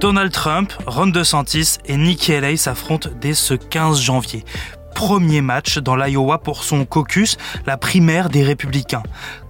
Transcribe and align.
Donald 0.00 0.32
Trump, 0.32 0.72
Ron 0.86 1.08
DeSantis 1.08 1.76
et 1.84 1.98
Nikki 1.98 2.32
Haley 2.32 2.56
s'affrontent 2.56 3.10
dès 3.20 3.34
ce 3.34 3.52
15 3.52 4.00
janvier. 4.00 4.46
Premier 4.94 5.42
match 5.42 5.76
dans 5.76 5.94
l'Iowa 5.94 6.38
pour 6.38 6.64
son 6.64 6.86
caucus, 6.86 7.36
la 7.66 7.76
primaire 7.76 8.30
des 8.30 8.42
républicains. 8.42 9.02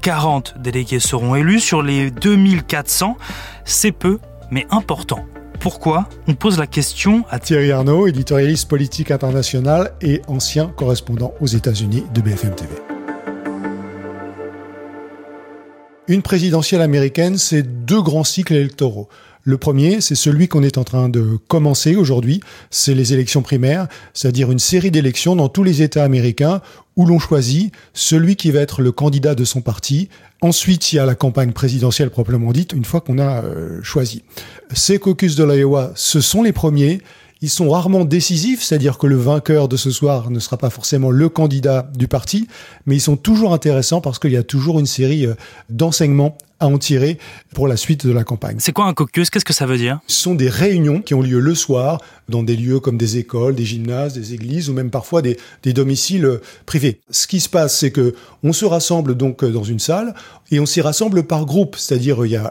40 0.02 0.54
délégués 0.58 0.98
seront 0.98 1.36
élus 1.36 1.60
sur 1.60 1.82
les 1.82 2.10
2400. 2.10 3.16
C'est 3.64 3.92
peu, 3.92 4.18
mais 4.50 4.66
important. 4.72 5.24
Pourquoi? 5.60 6.08
On 6.26 6.34
pose 6.34 6.58
la 6.58 6.66
question 6.66 7.24
à 7.30 7.38
Thierry 7.38 7.70
Arnaud, 7.70 8.08
éditorialiste 8.08 8.68
politique 8.68 9.12
international 9.12 9.92
et 10.02 10.20
ancien 10.26 10.66
correspondant 10.66 11.32
aux 11.40 11.46
États-Unis 11.46 12.04
de 12.12 12.20
BFM 12.22 12.56
TV. 12.56 12.99
Une 16.10 16.22
présidentielle 16.22 16.80
américaine, 16.80 17.38
c'est 17.38 17.62
deux 17.62 18.02
grands 18.02 18.24
cycles 18.24 18.54
électoraux. 18.54 19.08
Le 19.44 19.58
premier, 19.58 20.00
c'est 20.00 20.16
celui 20.16 20.48
qu'on 20.48 20.64
est 20.64 20.76
en 20.76 20.82
train 20.82 21.08
de 21.08 21.38
commencer 21.46 21.94
aujourd'hui, 21.94 22.40
c'est 22.68 22.94
les 22.94 23.12
élections 23.12 23.42
primaires, 23.42 23.86
c'est-à-dire 24.12 24.50
une 24.50 24.58
série 24.58 24.90
d'élections 24.90 25.36
dans 25.36 25.48
tous 25.48 25.62
les 25.62 25.82
États 25.82 26.02
américains 26.02 26.62
où 26.96 27.06
l'on 27.06 27.20
choisit 27.20 27.72
celui 27.94 28.34
qui 28.34 28.50
va 28.50 28.58
être 28.58 28.82
le 28.82 28.90
candidat 28.90 29.36
de 29.36 29.44
son 29.44 29.60
parti. 29.60 30.08
Ensuite, 30.40 30.92
il 30.92 30.96
y 30.96 30.98
a 30.98 31.06
la 31.06 31.14
campagne 31.14 31.52
présidentielle 31.52 32.10
proprement 32.10 32.50
dite, 32.50 32.72
une 32.72 32.84
fois 32.84 33.00
qu'on 33.00 33.20
a 33.20 33.44
euh, 33.44 33.80
choisi. 33.84 34.24
Ces 34.74 34.98
caucus 34.98 35.36
de 35.36 35.44
l'Iowa, 35.44 35.92
ce 35.94 36.20
sont 36.20 36.42
les 36.42 36.52
premiers. 36.52 37.02
Ils 37.42 37.48
sont 37.48 37.70
rarement 37.70 38.04
décisifs, 38.04 38.62
c'est-à-dire 38.62 38.98
que 38.98 39.06
le 39.06 39.16
vainqueur 39.16 39.66
de 39.66 39.78
ce 39.78 39.90
soir 39.90 40.30
ne 40.30 40.38
sera 40.40 40.58
pas 40.58 40.68
forcément 40.68 41.10
le 41.10 41.30
candidat 41.30 41.90
du 41.96 42.06
parti, 42.06 42.46
mais 42.84 42.96
ils 42.96 43.00
sont 43.00 43.16
toujours 43.16 43.54
intéressants 43.54 44.02
parce 44.02 44.18
qu'il 44.18 44.32
y 44.32 44.36
a 44.36 44.42
toujours 44.42 44.78
une 44.78 44.84
série 44.84 45.24
euh, 45.24 45.34
d'enseignements 45.70 46.36
à 46.58 46.66
en 46.66 46.76
tirer 46.76 47.16
pour 47.54 47.66
la 47.66 47.78
suite 47.78 48.06
de 48.06 48.12
la 48.12 48.24
campagne. 48.24 48.56
C'est 48.58 48.72
quoi 48.72 48.84
un 48.84 48.92
caucus? 48.92 49.30
Qu'est-ce 49.30 49.46
que 49.46 49.54
ça 49.54 49.64
veut 49.64 49.78
dire? 49.78 50.00
Ce 50.06 50.20
sont 50.20 50.34
des 50.34 50.50
réunions 50.50 51.00
qui 51.00 51.14
ont 51.14 51.22
lieu 51.22 51.40
le 51.40 51.54
soir 51.54 52.02
dans 52.28 52.42
des 52.42 52.56
lieux 52.56 52.78
comme 52.78 52.98
des 52.98 53.16
écoles, 53.16 53.54
des 53.54 53.64
gymnases, 53.64 54.12
des 54.12 54.34
églises 54.34 54.68
ou 54.68 54.74
même 54.74 54.90
parfois 54.90 55.22
des, 55.22 55.38
des 55.62 55.72
domiciles 55.72 56.26
euh, 56.26 56.42
privés. 56.66 57.00
Ce 57.08 57.26
qui 57.26 57.40
se 57.40 57.48
passe, 57.48 57.78
c'est 57.78 57.90
que 57.90 58.14
on 58.42 58.52
se 58.52 58.66
rassemble 58.66 59.16
donc 59.16 59.42
euh, 59.42 59.50
dans 59.50 59.64
une 59.64 59.78
salle 59.78 60.14
et 60.50 60.60
on 60.60 60.66
s'y 60.66 60.82
rassemble 60.82 61.22
par 61.22 61.46
groupe, 61.46 61.76
c'est-à-dire 61.78 62.26
il 62.26 62.32
y 62.32 62.36
a 62.36 62.50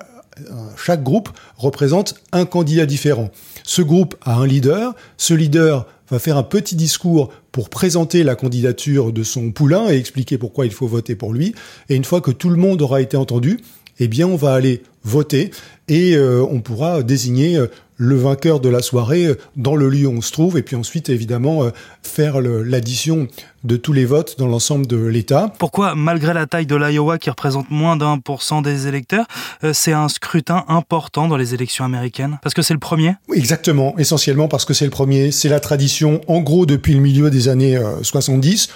chaque 0.77 1.03
groupe 1.03 1.29
représente 1.57 2.15
un 2.31 2.45
candidat 2.45 2.85
différent. 2.85 3.29
Ce 3.63 3.81
groupe 3.81 4.15
a 4.21 4.35
un 4.35 4.47
leader, 4.47 4.95
ce 5.17 5.33
leader 5.33 5.85
va 6.09 6.19
faire 6.19 6.37
un 6.37 6.43
petit 6.43 6.75
discours 6.75 7.29
pour 7.51 7.69
présenter 7.69 8.23
la 8.23 8.35
candidature 8.35 9.11
de 9.11 9.23
son 9.23 9.51
poulain 9.51 9.89
et 9.89 9.97
expliquer 9.97 10.37
pourquoi 10.37 10.65
il 10.65 10.71
faut 10.71 10.87
voter 10.87 11.15
pour 11.15 11.33
lui. 11.33 11.53
Et 11.89 11.95
une 11.95 12.05
fois 12.05 12.21
que 12.21 12.31
tout 12.31 12.49
le 12.49 12.55
monde 12.55 12.81
aura 12.81 13.01
été 13.01 13.17
entendu, 13.17 13.59
eh 13.99 14.07
bien 14.07 14.27
on 14.27 14.35
va 14.35 14.53
aller 14.53 14.81
voter 15.03 15.51
et 15.89 16.15
euh, 16.15 16.45
on 16.49 16.61
pourra 16.61 17.03
désigner 17.03 17.57
euh, 17.57 17.67
le 17.97 18.15
vainqueur 18.15 18.59
de 18.59 18.69
la 18.69 18.81
soirée 18.81 19.25
euh, 19.25 19.37
dans 19.55 19.75
le 19.75 19.89
lieu 19.89 20.07
où 20.07 20.11
on 20.11 20.21
se 20.21 20.31
trouve, 20.31 20.57
et 20.57 20.61
puis 20.61 20.75
ensuite, 20.75 21.09
évidemment, 21.09 21.63
faire 22.01 22.39
l'addition 22.39 23.27
de 23.63 23.75
tous 23.75 23.91
les 23.91 24.05
votes 24.05 24.37
dans 24.37 24.47
l'ensemble 24.47 24.87
de 24.87 24.97
l'État. 24.97 25.51
Pourquoi, 25.57 25.95
malgré 25.95 26.33
la 26.33 26.45
taille 26.45 26.65
de 26.65 26.75
l'Iowa 26.75 27.17
qui 27.17 27.29
représente 27.29 27.69
moins 27.71 27.97
d'un 27.97 28.19
pour 28.19 28.41
cent 28.41 28.61
des 28.61 28.87
électeurs, 28.87 29.25
c'est 29.73 29.91
un 29.91 30.07
scrutin 30.07 30.63
important 30.69 31.27
dans 31.27 31.35
les 31.35 31.53
élections 31.53 31.83
américaines? 31.83 32.39
Parce 32.41 32.53
que 32.53 32.61
c'est 32.61 32.73
le 32.73 32.79
premier? 32.79 33.15
Oui, 33.27 33.37
exactement, 33.37 33.97
essentiellement 33.97 34.47
parce 34.47 34.63
que 34.63 34.73
c'est 34.73 34.85
le 34.85 34.91
premier. 34.91 35.31
C'est 35.31 35.49
la 35.49 35.59
tradition, 35.59 36.21
en 36.27 36.39
gros, 36.39 36.65
depuis 36.65 36.93
le 36.93 37.01
milieu 37.01 37.29
des 37.29 37.49
années 37.49 37.77
70. 38.03 38.69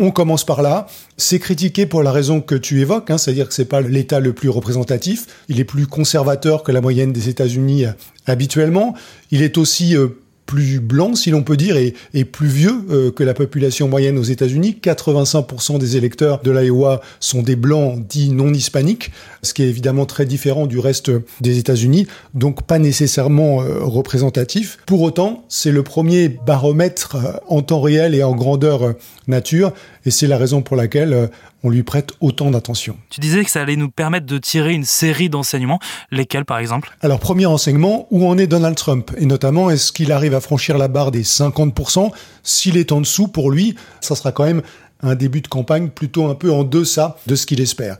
On 0.00 0.12
commence 0.12 0.44
par 0.44 0.62
là. 0.62 0.86
C'est 1.16 1.40
critiqué 1.40 1.84
pour 1.84 2.04
la 2.04 2.12
raison 2.12 2.40
que 2.40 2.54
tu 2.54 2.80
évoques, 2.80 3.10
hein, 3.10 3.18
c'est-à-dire 3.18 3.48
que 3.48 3.54
c'est 3.54 3.64
pas 3.64 3.80
l'État 3.80 4.20
le 4.20 4.32
plus 4.32 4.48
représentatif. 4.48 5.26
Il 5.48 5.58
est 5.58 5.64
plus 5.64 5.88
conservateur 5.88 6.62
que 6.62 6.70
la 6.70 6.80
moyenne 6.80 7.12
des 7.12 7.28
États-Unis 7.28 7.86
euh, 7.86 7.92
habituellement. 8.26 8.94
Il 9.32 9.42
est 9.42 9.58
aussi 9.58 9.96
euh, 9.96 10.08
plus 10.48 10.80
blanc, 10.80 11.14
si 11.14 11.30
l'on 11.30 11.42
peut 11.42 11.58
dire, 11.58 11.76
et, 11.76 12.24
plus 12.24 12.48
vieux 12.48 12.82
euh, 12.90 13.10
que 13.12 13.22
la 13.22 13.34
population 13.34 13.86
moyenne 13.86 14.16
aux 14.16 14.24
États-Unis. 14.24 14.78
85% 14.82 15.78
des 15.78 15.98
électeurs 15.98 16.40
de 16.42 16.50
l'Iowa 16.50 17.02
sont 17.20 17.42
des 17.42 17.54
blancs 17.54 18.04
dits 18.08 18.30
non 18.30 18.52
hispaniques, 18.54 19.12
ce 19.42 19.52
qui 19.52 19.62
est 19.62 19.68
évidemment 19.68 20.06
très 20.06 20.24
différent 20.24 20.66
du 20.66 20.78
reste 20.78 21.12
des 21.42 21.58
États-Unis, 21.58 22.06
donc 22.32 22.62
pas 22.62 22.78
nécessairement 22.78 23.60
euh, 23.62 23.80
représentatif. 23.82 24.78
Pour 24.86 25.02
autant, 25.02 25.44
c'est 25.50 25.70
le 25.70 25.82
premier 25.82 26.30
baromètre 26.30 27.16
euh, 27.16 27.32
en 27.48 27.60
temps 27.60 27.82
réel 27.82 28.14
et 28.14 28.22
en 28.22 28.34
grandeur 28.34 28.94
nature, 29.26 29.74
et 30.06 30.10
c'est 30.10 30.26
la 30.26 30.38
raison 30.38 30.62
pour 30.62 30.76
laquelle 30.76 31.28
on 31.62 31.70
lui 31.70 31.82
prête 31.82 32.12
autant 32.20 32.50
d'attention. 32.50 32.96
Tu 33.10 33.20
disais 33.20 33.44
que 33.44 33.50
ça 33.50 33.62
allait 33.62 33.76
nous 33.76 33.90
permettre 33.90 34.26
de 34.26 34.38
tirer 34.38 34.72
une 34.72 34.84
série 34.84 35.28
d'enseignements, 35.28 35.80
lesquels 36.10 36.44
par 36.44 36.58
exemple? 36.58 36.96
Alors 37.00 37.18
premier 37.18 37.46
enseignement, 37.46 38.06
où 38.10 38.26
en 38.26 38.38
est 38.38 38.46
Donald 38.46 38.76
Trump? 38.76 39.10
Et 39.18 39.26
notamment, 39.26 39.70
est-ce 39.70 39.92
qu'il 39.92 40.12
arrive 40.12 40.34
à 40.34 40.40
franchir 40.40 40.78
la 40.78 40.88
barre 40.88 41.10
des 41.10 41.24
50% 41.24 42.10
S'il 42.42 42.76
est 42.76 42.92
en 42.92 43.00
dessous, 43.00 43.28
pour 43.28 43.50
lui, 43.50 43.74
ça 44.00 44.14
sera 44.14 44.32
quand 44.32 44.44
même 44.44 44.62
un 45.02 45.14
début 45.14 45.40
de 45.40 45.48
campagne 45.48 45.88
plutôt 45.88 46.26
un 46.26 46.34
peu 46.34 46.52
en 46.52 46.64
deçà 46.64 47.16
de 47.26 47.34
ce 47.34 47.46
qu'il 47.46 47.60
espère. 47.60 47.98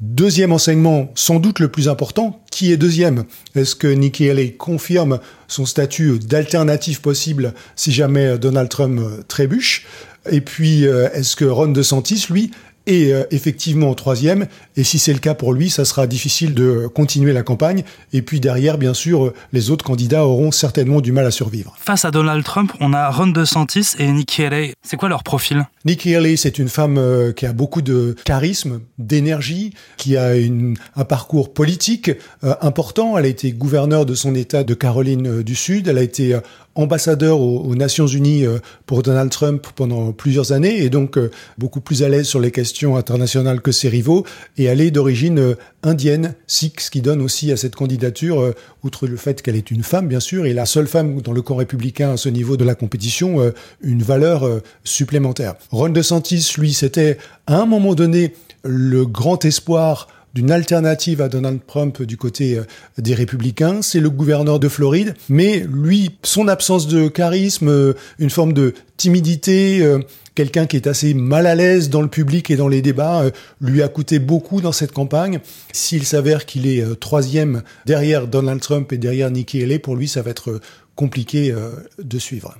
Deuxième 0.00 0.52
enseignement, 0.52 1.12
sans 1.14 1.40
doute 1.40 1.58
le 1.58 1.68
plus 1.68 1.86
important, 1.86 2.40
qui 2.50 2.72
est 2.72 2.78
deuxième? 2.78 3.24
Est-ce 3.54 3.76
que 3.76 3.86
Nikki 3.86 4.30
Haley 4.30 4.52
confirme 4.52 5.20
son 5.46 5.66
statut 5.66 6.18
d'alternative 6.18 7.02
possible 7.02 7.52
si 7.76 7.92
jamais 7.92 8.38
Donald 8.38 8.70
Trump 8.70 8.98
trébuche? 9.28 9.86
Et 10.30 10.40
puis, 10.40 10.86
euh, 10.86 11.10
est-ce 11.12 11.36
que 11.36 11.44
Ron 11.44 11.68
DeSantis, 11.68 12.26
lui, 12.30 12.50
et 12.90 13.14
euh, 13.14 13.22
effectivement 13.30 13.88
au 13.88 13.94
troisième. 13.94 14.46
Et 14.76 14.82
si 14.82 14.98
c'est 14.98 15.12
le 15.12 15.20
cas 15.20 15.34
pour 15.34 15.52
lui, 15.52 15.70
ça 15.70 15.84
sera 15.84 16.08
difficile 16.08 16.54
de 16.54 16.88
continuer 16.88 17.32
la 17.32 17.44
campagne. 17.44 17.84
Et 18.12 18.20
puis 18.20 18.40
derrière, 18.40 18.78
bien 18.78 18.94
sûr, 18.94 19.26
euh, 19.26 19.34
les 19.52 19.70
autres 19.70 19.84
candidats 19.84 20.26
auront 20.26 20.50
certainement 20.50 21.00
du 21.00 21.12
mal 21.12 21.24
à 21.24 21.30
survivre. 21.30 21.76
Face 21.78 22.04
à 22.04 22.10
Donald 22.10 22.44
Trump, 22.44 22.72
on 22.80 22.92
a 22.92 23.08
Ron 23.10 23.28
DeSantis 23.28 23.94
et 23.98 24.10
Nikki 24.10 24.42
Haley. 24.42 24.74
C'est 24.82 24.96
quoi 24.96 25.08
leur 25.08 25.22
profil? 25.22 25.68
Nikki 25.84 26.14
Haley, 26.16 26.36
c'est 26.36 26.58
une 26.58 26.68
femme 26.68 26.98
euh, 26.98 27.32
qui 27.32 27.46
a 27.46 27.52
beaucoup 27.52 27.80
de 27.80 28.16
charisme, 28.24 28.80
d'énergie, 28.98 29.72
qui 29.96 30.16
a 30.16 30.34
une, 30.34 30.76
un 30.96 31.04
parcours 31.04 31.52
politique 31.52 32.10
important. 32.42 33.16
Elle 33.16 33.24
a 33.24 33.28
été 33.28 33.52
gouverneure 33.52 34.04
de 34.04 34.14
son 34.14 34.34
État 34.34 34.64
de 34.64 34.74
Caroline 34.74 35.42
du 35.42 35.54
Sud. 35.54 35.86
Elle 35.88 35.98
a 35.98 36.02
été 36.02 36.38
ambassadeur 36.74 37.40
aux, 37.40 37.74
Nations 37.74 38.06
Unies 38.06 38.44
pour 38.86 39.02
Donald 39.02 39.30
Trump 39.30 39.66
pendant 39.74 40.12
plusieurs 40.12 40.52
années 40.52 40.82
et 40.82 40.90
donc 40.90 41.18
beaucoup 41.58 41.80
plus 41.80 42.02
à 42.02 42.08
l'aise 42.08 42.26
sur 42.26 42.40
les 42.40 42.50
questions 42.50 42.96
internationale 42.96 43.60
que 43.60 43.72
ses 43.72 43.88
rivaux, 43.88 44.24
et 44.56 44.64
elle 44.64 44.80
est 44.80 44.90
d'origine 44.90 45.38
euh, 45.38 45.54
indienne, 45.82 46.34
sikh, 46.46 46.80
ce 46.80 46.90
qui 46.90 47.00
donne 47.00 47.20
aussi 47.20 47.52
à 47.52 47.56
cette 47.56 47.74
candidature, 47.74 48.40
euh, 48.40 48.54
outre 48.84 49.06
le 49.06 49.16
fait 49.16 49.42
qu'elle 49.42 49.56
est 49.56 49.70
une 49.70 49.82
femme, 49.82 50.08
bien 50.08 50.20
sûr, 50.20 50.46
et 50.46 50.52
la 50.52 50.66
seule 50.66 50.86
femme 50.86 51.20
dans 51.20 51.32
le 51.32 51.42
camp 51.42 51.56
républicain 51.56 52.12
à 52.12 52.16
ce 52.16 52.28
niveau 52.28 52.56
de 52.56 52.64
la 52.64 52.74
compétition, 52.74 53.40
euh, 53.40 53.50
une 53.82 54.02
valeur 54.02 54.48
supplémentaire. 54.84 55.54
Ron 55.70 55.90
DeSantis, 55.90 56.54
lui, 56.58 56.72
c'était 56.72 57.18
à 57.46 57.60
un 57.60 57.66
moment 57.66 57.94
donné 57.94 58.34
le 58.62 59.06
grand 59.06 59.44
espoir 59.44 60.08
d'une 60.34 60.50
alternative 60.50 61.20
à 61.20 61.28
Donald 61.28 61.60
Trump 61.66 62.02
du 62.02 62.16
côté 62.16 62.58
euh, 62.58 62.64
des 62.98 63.14
républicains. 63.14 63.82
C'est 63.82 64.00
le 64.00 64.10
gouverneur 64.10 64.60
de 64.60 64.68
Floride, 64.68 65.14
mais 65.28 65.64
lui, 65.70 66.12
son 66.22 66.48
absence 66.48 66.86
de 66.86 67.08
charisme, 67.08 67.68
euh, 67.68 67.94
une 68.18 68.30
forme 68.30 68.52
de 68.52 68.74
timidité, 68.96 69.80
euh, 69.82 70.00
quelqu'un 70.34 70.66
qui 70.66 70.76
est 70.76 70.86
assez 70.86 71.14
mal 71.14 71.46
à 71.46 71.54
l'aise 71.54 71.90
dans 71.90 72.02
le 72.02 72.08
public 72.08 72.50
et 72.50 72.56
dans 72.56 72.68
les 72.68 72.82
débats, 72.82 73.24
lui 73.60 73.82
a 73.82 73.88
coûté 73.88 74.18
beaucoup 74.18 74.60
dans 74.60 74.72
cette 74.72 74.92
campagne. 74.92 75.40
S'il 75.72 76.04
s'avère 76.04 76.46
qu'il 76.46 76.66
est 76.66 76.98
troisième 76.98 77.62
derrière 77.84 78.26
Donald 78.26 78.60
Trump 78.60 78.92
et 78.92 78.98
derrière 78.98 79.30
Nikki 79.30 79.62
Haley, 79.62 79.78
pour 79.78 79.96
lui, 79.96 80.08
ça 80.08 80.22
va 80.22 80.30
être 80.30 80.60
compliqué 80.94 81.54
de 81.98 82.18
suivre. 82.18 82.56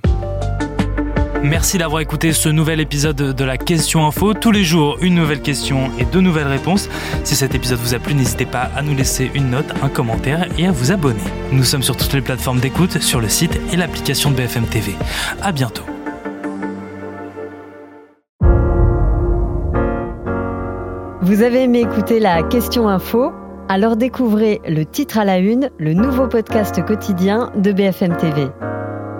Merci 1.43 1.79
d'avoir 1.79 2.01
écouté 2.01 2.33
ce 2.33 2.49
nouvel 2.49 2.79
épisode 2.79 3.15
de 3.15 3.43
la 3.43 3.57
Question 3.57 4.05
Info. 4.05 4.35
Tous 4.35 4.51
les 4.51 4.63
jours, 4.63 4.97
une 5.01 5.15
nouvelle 5.15 5.41
question 5.41 5.89
et 5.97 6.05
deux 6.05 6.21
nouvelles 6.21 6.47
réponses. 6.47 6.87
Si 7.23 7.35
cet 7.35 7.55
épisode 7.55 7.79
vous 7.79 7.95
a 7.95 7.99
plu, 7.99 8.13
n'hésitez 8.13 8.45
pas 8.45 8.69
à 8.75 8.83
nous 8.83 8.93
laisser 8.93 9.31
une 9.33 9.49
note, 9.49 9.65
un 9.81 9.89
commentaire 9.89 10.47
et 10.59 10.67
à 10.67 10.71
vous 10.71 10.91
abonner. 10.91 11.19
Nous 11.51 11.63
sommes 11.63 11.81
sur 11.81 11.97
toutes 11.97 12.13
les 12.13 12.21
plateformes 12.21 12.59
d'écoute, 12.59 13.01
sur 13.01 13.19
le 13.19 13.27
site 13.27 13.59
et 13.73 13.75
l'application 13.75 14.29
de 14.29 14.35
BFM 14.35 14.65
TV. 14.65 14.93
À 15.41 15.51
bientôt. 15.51 15.83
Vous 21.23 21.41
avez 21.41 21.63
aimé 21.63 21.79
écouter 21.79 22.19
la 22.19 22.43
Question 22.43 22.87
Info? 22.87 23.31
Alors 23.67 23.95
découvrez 23.95 24.61
le 24.67 24.85
titre 24.85 25.17
à 25.17 25.25
la 25.25 25.39
une, 25.39 25.71
le 25.79 25.93
nouveau 25.93 26.27
podcast 26.27 26.85
quotidien 26.85 27.51
de 27.55 27.71
BFM 27.71 28.15
TV. 28.17 28.47